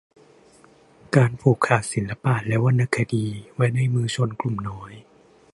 [1.15, 4.91] การผูกขาดศิลปะและวรรณคดีไว้ในมือชนกลุ่มน้อย